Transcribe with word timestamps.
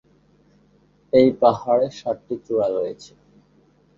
এই 1.13 1.27
পাহাড়ের 1.41 1.93
সাতটি 1.99 2.35
চূড়া 2.45 2.67
রয়েছে। 2.69 3.11